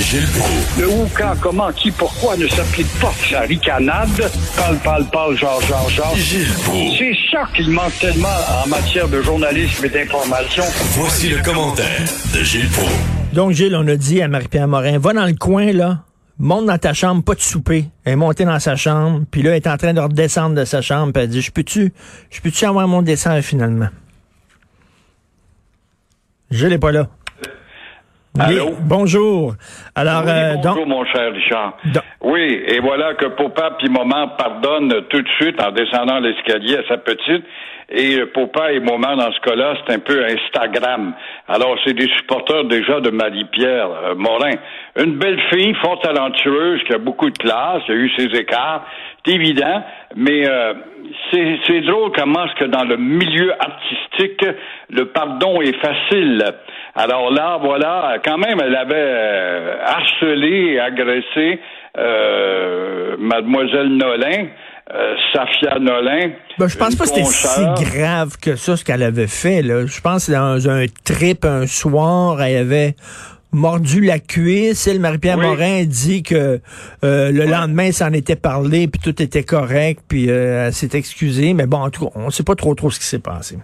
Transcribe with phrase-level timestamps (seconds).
[0.00, 0.80] Gilles Proulx.
[0.80, 4.30] Le où, quand, comment, qui, pourquoi ne s'applique pas sa ricanade?
[4.56, 6.16] Parle, parle, parle, genre, genre, genre.
[6.16, 6.98] Gilles Proulx.
[6.98, 8.28] C'est ça qu'il manque tellement
[8.64, 10.64] en matière de journalisme et d'information.
[10.92, 12.00] Voici le commentaire
[12.34, 12.92] de Gilles Proulx.
[13.32, 16.04] Donc, Gilles, on a dit à Marie-Pierre Morin, va dans le coin, là,
[16.38, 17.86] monte dans ta chambre, pas de souper.
[18.04, 20.64] Elle est montée dans sa chambre, puis là, elle est en train de redescendre de
[20.64, 21.92] sa chambre, puis elle dit, je peux-tu,
[22.30, 23.88] je peux-tu avoir mon dessert finalement?
[26.50, 27.08] Gilles n'est pas là.
[28.46, 28.70] Allô?
[28.80, 29.54] Bonjour.
[29.94, 31.74] Alors, Oui, euh, bonjour, donc, mon cher Richard.
[31.86, 36.76] Donc- Oui, et voilà que Papa puis Maman pardonnent tout de suite en descendant l'escalier
[36.76, 37.44] à sa petite.
[37.94, 41.12] Et euh, Papa et Maman, dans ce cas-là, c'est un peu Instagram.
[41.48, 44.54] Alors, c'est des supporters déjà de Marie-Pierre euh, Morin.
[44.96, 48.84] Une belle fille, fort talentueuse, qui a beaucoup de classe, qui a eu ses écarts,
[49.24, 49.84] c'est évident,
[50.16, 50.74] mais euh,
[51.30, 54.44] c'est c'est drôle comment est-ce que dans le milieu artistique,
[54.90, 56.44] le pardon est facile.
[56.94, 61.60] Alors là, voilà, quand même, elle avait euh, harcelé et agressé
[61.96, 64.48] euh, Mademoiselle Nolin,
[64.92, 66.32] euh, Safia Nolin.
[66.58, 67.64] ben, je pense pas que c'était si
[67.96, 69.86] grave que ça, ce qu'elle avait fait, là.
[69.86, 72.94] Je pense que dans un trip, un soir, elle avait
[73.52, 74.86] mordu la cuisse.
[74.86, 75.46] Elle, Marie-Pierre Oui.
[75.46, 76.60] Morin dit que
[77.04, 80.96] euh, le lendemain, ça en était parlé, puis tout était correct, puis euh, elle s'est
[80.96, 81.54] excusée.
[81.54, 83.58] Mais bon, en tout cas, on sait pas trop trop ce qui s'est passé.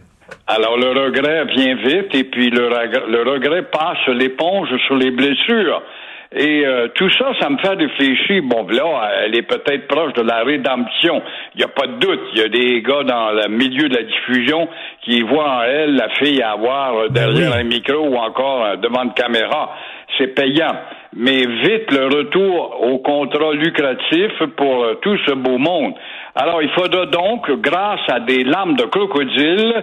[0.47, 5.83] Alors le regret vient vite et puis le, le regret passe l'éponge sur les blessures.
[6.31, 8.43] Et euh, tout ça, ça me fait réfléchir.
[8.45, 11.23] Bon, là, elle est peut-être proche de la rédemption.
[11.55, 12.21] Il n'y a pas de doute.
[12.35, 14.69] Il y a des gars dans le milieu de la diffusion
[15.03, 17.61] qui voient en elle la fille à avoir euh, derrière oui.
[17.61, 19.75] un micro ou encore euh, devant une caméra.
[20.19, 20.75] C'est payant.
[21.17, 25.95] Mais vite le retour au contrat lucratif pour euh, tout ce beau monde.
[26.35, 29.83] Alors, il faudra donc, grâce à des lames de crocodile,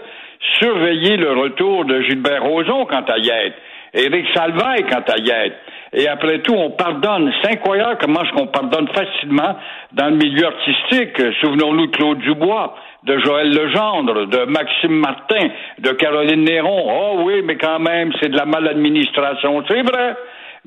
[0.60, 3.56] surveiller le retour de Gilbert Rozon quant à y être,
[3.94, 5.56] Éric Salvaille quant à y être.
[5.98, 7.32] Et après tout, on pardonne.
[7.42, 9.56] C'est incroyable comment est-ce qu'on pardonne facilement
[9.94, 11.22] dans le milieu artistique.
[11.40, 15.48] Souvenons-nous de Claude Dubois, de Joël Legendre, de Maxime Martin,
[15.80, 16.86] de Caroline Néron.
[16.86, 19.64] Oh oui, mais quand même, c'est de la maladministration.
[19.70, 20.16] C'est vrai.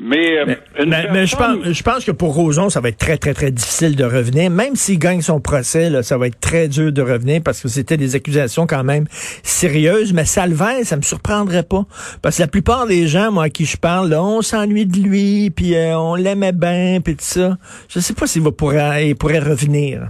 [0.01, 2.99] Mais, euh, une Mais, mais je, pense, je pense que pour Roson, ça va être
[2.99, 4.49] très, très, très difficile de revenir.
[4.49, 7.69] Même s'il gagne son procès, là, ça va être très dur de revenir parce que
[7.69, 9.07] c'était des accusations quand même
[9.43, 10.13] sérieuses.
[10.13, 11.83] Mais Salvaire, ça me surprendrait pas.
[12.23, 14.99] Parce que la plupart des gens, moi, à qui je parle, là, on s'ennuie de
[14.99, 17.57] lui, puis euh, on l'aimait bien, puis tout ça.
[17.89, 20.09] Je sais pas s'il va pourrait, il pourrait revenir.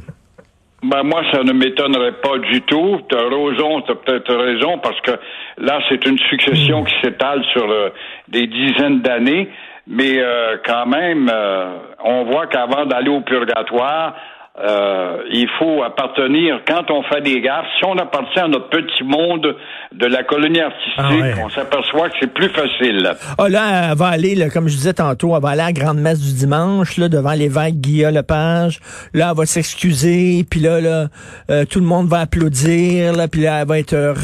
[0.82, 3.00] Ben moi, ça ne m'étonnerait pas du tout.
[3.08, 5.12] T'as Roson, t'as peut-être raison, parce que
[5.56, 7.88] là, c'est une succession qui s'étale sur euh,
[8.28, 9.48] des dizaines d'années.
[9.88, 14.14] Mais euh, quand même, euh, on voit qu'avant d'aller au purgatoire,
[14.60, 19.04] euh, il faut appartenir, quand on fait des gaffes, si on appartient à notre petit
[19.04, 19.54] monde
[19.92, 21.34] de la colonie artistique, Ah ouais.
[21.44, 23.08] on s'aperçoit que c'est plus facile.
[23.38, 25.72] Ah là, elle va aller, là, comme je disais tantôt, elle va aller à la
[25.72, 28.80] grande messe du dimanche, là, devant l'évêque Guillaume Lepage.
[29.14, 31.06] Là, elle va s'excuser, puis là, là,
[31.50, 34.14] euh, tout le monde va applaudir, là, puis là, elle va être, euh,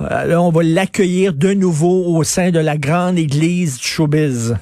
[0.00, 4.56] euh, là, on va l'accueillir de nouveau au sein de la grande église du showbiz.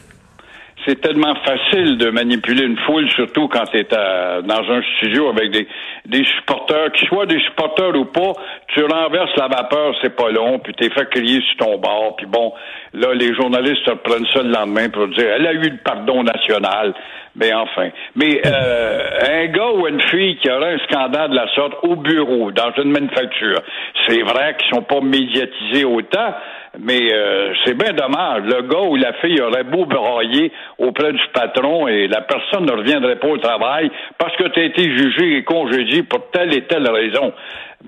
[0.86, 5.50] C'est tellement facile de manipuler une foule, surtout quand tu es dans un studio avec
[5.50, 5.66] des,
[6.06, 8.32] des supporters, qu'ils soient des supporters ou pas,
[8.68, 12.26] tu renverses la vapeur, c'est pas long, puis t'es fait crier sur ton bord, puis
[12.26, 12.52] bon,
[12.92, 16.94] là, les journalistes reprennent ça le lendemain pour dire, elle a eu le pardon national,
[17.36, 17.88] mais enfin.
[18.14, 21.96] Mais euh, un gars ou une fille qui aurait un scandale de la sorte au
[21.96, 23.60] bureau, dans une manufacture,
[24.06, 26.34] c'est vrai qu'ils sont pas médiatisés autant,
[26.80, 28.42] mais euh, c'est bien dommage.
[28.44, 32.72] Le gars ou la fille aurait beau brailler auprès du patron et la personne ne
[32.72, 36.66] reviendrait pas au travail parce que tu as été jugé et congédié pour telle et
[36.66, 37.32] telle raison.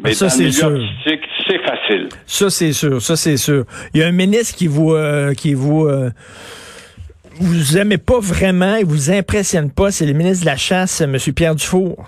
[0.02, 0.70] Mais Ça, dans c'est sûr.
[1.04, 2.08] c'est facile.
[2.26, 3.64] Ça, c'est sûr, ça, c'est sûr.
[3.94, 6.10] Il y a un ministre qui vous, euh, qui vous, euh,
[7.40, 11.16] vous aimez pas vraiment, il vous impressionne pas, c'est le ministre de la Chasse, M.
[11.34, 12.04] Pierre Dufour.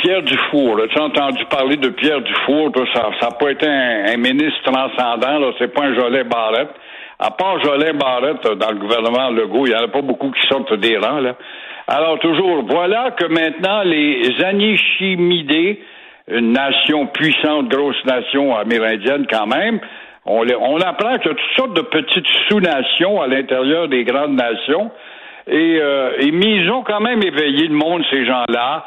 [0.00, 3.66] Pierre Dufour, là, tu as entendu parler de Pierre Dufour, toi, ça n'a pas été
[3.66, 6.70] un, ministre transcendant, là, c'est pas un Jolet Barrette.
[7.18, 10.30] À part Jolet Barrette, euh, dans le gouvernement Legault, il n'y en a pas beaucoup
[10.30, 11.34] qui sortent des rangs, là.
[11.86, 15.76] Alors, toujours, voilà que maintenant, les Anishinaabe,
[16.28, 19.80] une nation puissante, grosse nation amérindienne quand même,
[20.24, 24.36] On, on apprend qu'il y a toutes sortes de petites sous-nations à l'intérieur des grandes
[24.36, 24.90] nations.
[25.46, 28.84] Et, euh, et ils ont quand même éveillé le monde, ces gens-là,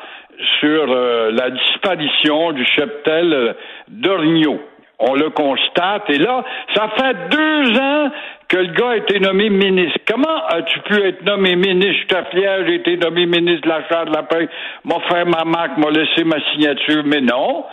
[0.60, 3.56] sur euh, la disparition du cheptel
[3.88, 4.60] d'Orgno.
[5.00, 6.10] On le constate.
[6.10, 6.44] Et là,
[6.76, 8.12] ça fait deux ans
[8.48, 10.00] que le gars a été nommé ministre.
[10.08, 12.04] Comment as-tu pu être nommé ministre?
[12.10, 14.48] Je suis fier, j'ai été nommé ministre de la Charte de la Paix,
[14.86, 17.66] m'a fait ma marque, m'a laissé ma signature, mais non.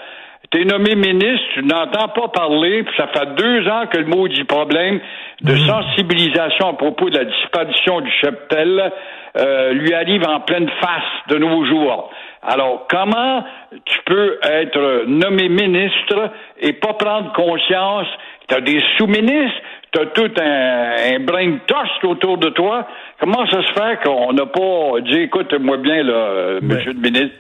[0.51, 4.43] T'es nommé ministre, tu n'entends pas parler, puis ça fait deux ans que le maudit
[4.45, 4.99] problème
[5.43, 5.67] de mhm.
[5.67, 8.91] sensibilisation à propos de la disparition du cheptel
[9.37, 12.11] euh, lui arrive en pleine face de nos jours.
[12.43, 13.45] Alors, comment
[13.85, 18.07] tu peux être nommé ministre et pas prendre conscience?
[18.49, 19.61] Tu as des sous-ministres,
[19.93, 22.87] tu as tout un, un toast autour de toi.
[23.21, 27.37] Comment ça se fait qu'on n'a pas dit, écoute-moi bien, là, monsieur le ministre,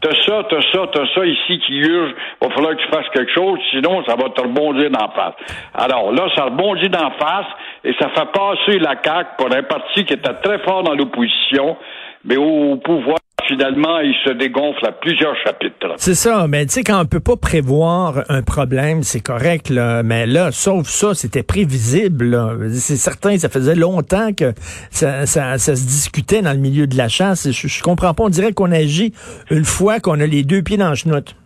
[0.00, 3.08] t'as ça, t'as ça, t'as ça ici qui urge, il va falloir que tu fasses
[3.12, 5.34] quelque chose, sinon ça va te rebondir d'en face.
[5.74, 7.46] Alors là, ça rebondit d'en face
[7.82, 11.76] et ça fait passer la CAQ pour un parti qui était très fort dans l'opposition,
[12.24, 15.94] mais au pouvoir finalement, il se dégonfle à plusieurs chapitres.
[15.96, 20.02] C'est ça, mais tu sais, quand on peut pas prévoir un problème, c'est correct, là,
[20.02, 22.68] mais là, sauf ça, c'était prévisible.
[22.72, 24.52] C'est certain, ça faisait longtemps que
[24.90, 27.50] ça, se discutait dans le milieu de la chasse.
[27.50, 29.12] Je, je comprends pas, on dirait qu'on agit
[29.50, 31.36] une fois qu'on a les deux pieds dans le chenoute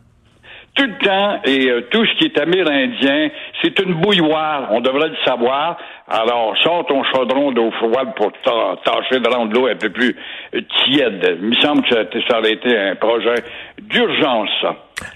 [0.79, 3.31] tout le temps, et euh, tout ce qui est amérindien,
[3.61, 4.69] c'est une bouilloire.
[4.71, 5.77] On devrait le savoir.
[6.09, 8.31] Alors, sors ton chaudron d'eau froide pour
[8.85, 10.17] tâcher de rendre l'eau un peu plus
[10.53, 11.37] tiède.
[11.41, 13.43] Il me semble que ça aurait été un projet
[13.83, 14.65] d'urgence,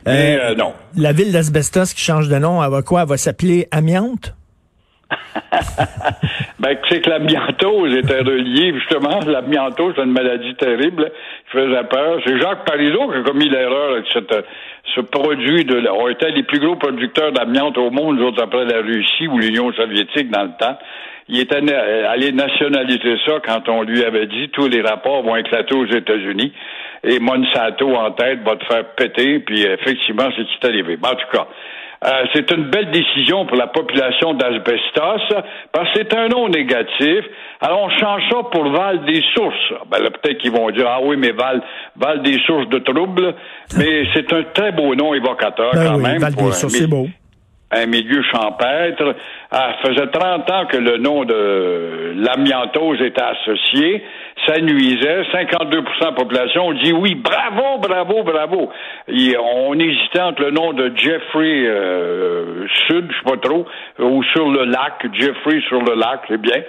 [0.06, 0.72] euh, euh, non.
[0.96, 3.02] La ville d'Asbestos qui change de nom, elle va quoi?
[3.02, 4.34] Elle va s'appeler Amiante?
[6.58, 9.20] ben, c'est que l'amiantose était reliée, justement.
[9.26, 11.10] L'amiantose, c'est une maladie terrible
[11.50, 12.20] qui faisait peur.
[12.24, 14.06] C'est Jacques Parizeau qui a commis l'erreur avec
[14.94, 18.80] ce produit de, on était les plus gros producteurs d'amiante au monde, autres après la
[18.82, 20.78] Russie ou l'Union soviétique dans le temps.
[21.28, 25.74] Il était allé nationaliser ça quand on lui avait dit tous les rapports vont éclater
[25.74, 26.52] aux États-Unis
[27.04, 30.98] et Monsanto en tête va te faire péter, puis effectivement, c'est ce qui est arrivé.
[31.02, 31.46] en tout cas,
[32.04, 35.36] euh, c'est une belle décision pour la population d'Asbestos
[35.72, 37.24] parce que c'est un nom négatif.
[37.60, 39.72] Alors on change ça pour Val des Sources.
[39.88, 41.62] Ben peut-être qu'ils vont dire ah oui mais Val
[41.94, 43.34] Val des Sources de troubles,
[43.78, 46.18] mais c'est un très beau nom évocateur ben quand même.
[46.18, 47.06] Val des Sources, c'est beau
[47.72, 49.16] un milieu champêtre.
[49.50, 54.04] Ah, ça faisait 30 ans que le nom de l'amiantose était associé.
[54.46, 55.22] Ça nuisait.
[55.32, 58.70] 52% de la population dit oui, bravo, bravo, bravo.
[59.08, 63.66] on hésitait entre le nom de Jeffrey euh, Sud, je sais pas trop,
[63.98, 66.62] ou sur le lac, Jeffrey sur le lac, c'est bien.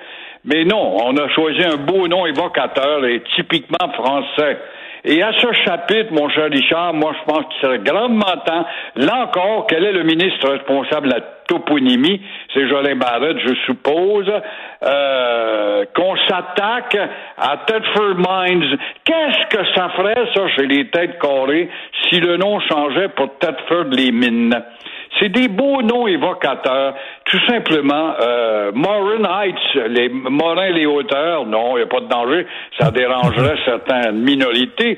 [0.45, 4.57] Mais non, on a choisi un beau nom évocateur et typiquement français.
[5.05, 8.65] Et à ce chapitre, mon cher Richard, moi, je pense qu'il serait grandement temps.
[8.95, 12.21] Là encore, quel est le ministre responsable de la toponymie?
[12.53, 14.31] C'est Jolin Barrett, je suppose.
[14.81, 16.97] Euh, qu'on s'attaque
[17.37, 18.77] à Thetford Mines.
[19.03, 21.69] Qu'est-ce que ça ferait, ça, chez les têtes carrées,
[22.07, 24.55] si le nom changeait pour Thetford les mines?
[25.19, 26.95] C'est des beaux noms évocateurs.
[27.25, 32.07] Tout simplement, euh, Morin Heights, les Morins les hauteurs, non, il n'y a pas de
[32.07, 32.47] danger.
[32.79, 34.97] Ça dérangerait certaines minorités.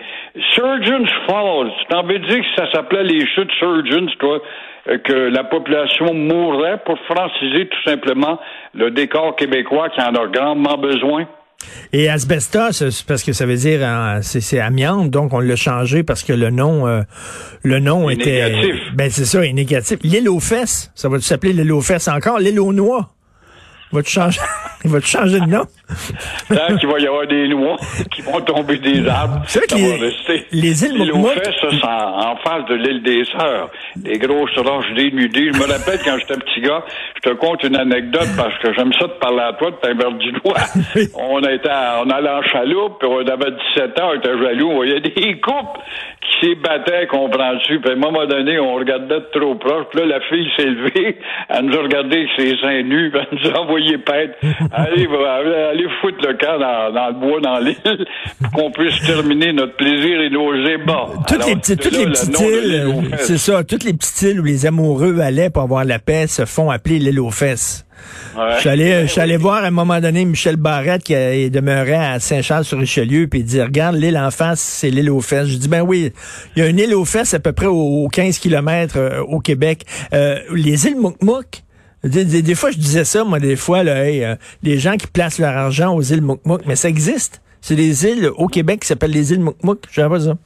[0.53, 4.39] Surgeons Falls, tu t'en veux dire que ça s'appelait les chutes Surgeons, toi?
[4.87, 8.39] Euh, que la population mourrait pour franciser tout simplement
[8.73, 11.25] le décor québécois qui en a grandement besoin?
[11.93, 16.23] Et asbestos, parce que ça veut dire hein, c'est amiante, donc on l'a changé parce
[16.23, 17.01] que le nom euh,
[17.63, 18.75] le nom était négatif.
[18.93, 19.99] ben c'est ça, est négatif.
[20.03, 23.14] L'île aux fesses, ça va s'appeler l'île aux fesses encore, l'île aux noix.
[23.95, 24.41] Va changer
[24.83, 25.63] va changer de nom.
[26.49, 27.77] Tant qu'il va y avoir des noix
[28.11, 31.67] qui vont tomber des arbres, c'est vrai que les, les îles L'île aux fesses, ça,
[31.71, 33.69] c'est en, face de l'île des Sœurs.
[33.95, 35.51] Des grosses roches dénudées.
[35.53, 36.83] Je me rappelle quand j'étais petit gars,
[37.15, 39.93] je te conte une anecdote parce que j'aime ça de parler à toi de ta
[39.93, 40.57] verdinois.
[41.15, 41.69] on était
[42.03, 45.39] on allait en chaloupe, puis on avait 17 ans, on était jaloux, on voyait des
[45.39, 45.79] couples
[46.21, 47.79] qui s'y battaient, comprends-tu?
[47.79, 49.85] Puis à un moment donné, on regardait de trop proche.
[49.91, 51.17] Puis là, la fille s'est levée,
[51.49, 54.35] elle nous a regardé avec ses seins nus, puis elle nous a envoyé pète.
[54.71, 58.05] allez, allez foutre le camp dans, le bois, dans l'île,
[58.41, 61.09] pour qu'on puisse terminer notre plaisir et nos ébats.
[61.27, 62.85] Toutes les, petites, toutes les petites îles,
[63.17, 66.45] c'est ça, toutes les petites îles où les amoureux allaient pour avoir la paix se
[66.45, 67.85] font appeler l'île aux fesses.
[68.37, 68.59] Je
[69.07, 71.13] suis allé, voir à un moment donné Michel Barrette qui
[71.49, 75.47] demeurait à Saint-Charles-sur-Richelieu, puis il dit, regarde, l'île en face, c'est l'île aux fesses.
[75.47, 76.11] Je dis, ben oui,
[76.55, 79.39] il y a une île aux fesses à peu près aux, 15 kilomètres euh, au
[79.39, 79.83] Québec.
[80.13, 81.63] Euh, les îles Moukmouk,
[82.09, 85.55] des, fois, je disais ça, moi, des fois, là, euh, les gens qui placent leur
[85.55, 87.41] argent aux îles Moukmouk, mais ça existe.
[87.61, 89.79] C'est des îles au Québec qui s'appellent les îles Moukmouk.
[89.89, 90.37] Je sais pas ça.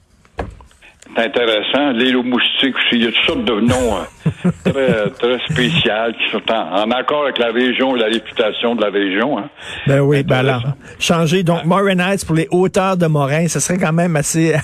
[1.15, 1.91] C'est intéressant.
[1.91, 2.93] L'île aux moustiques aussi.
[2.93, 7.23] Il y a toutes sortes de noms hein, très, très spéciaux qui sont en, accord
[7.23, 9.37] avec la région et la réputation de la région.
[9.37, 9.49] Hein.
[9.87, 10.63] Ben oui, ben alors,
[10.99, 11.43] changer.
[11.43, 14.55] Donc, Morin Heights pour les hauteurs de Morin, ce serait quand même assez...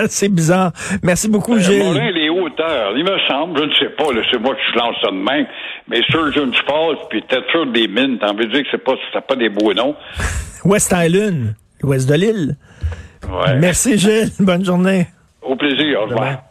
[0.04, 0.72] assez bizarre.
[1.02, 1.84] Merci beaucoup, ben, Gilles.
[1.84, 5.10] Morin, les hauteurs, il me semble, je ne sais pas, c'est moi qui lance ça
[5.10, 5.46] de même,
[5.88, 9.26] mais Surgeon Falls, puis peut-être des mines, t'as envie de dire que c'est pas, c'est
[9.26, 9.94] pas des beaux noms.
[10.64, 12.56] West Island, ouest de l'île.
[13.28, 13.56] Ouais.
[13.58, 14.30] Merci, Gilles.
[14.40, 15.06] Bonne journée.
[15.42, 16.02] Au plaisir.
[16.02, 16.49] Au revoir.